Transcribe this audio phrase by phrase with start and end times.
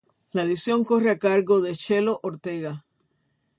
[0.31, 2.83] La edición corre a cargo de Chelo Ortega.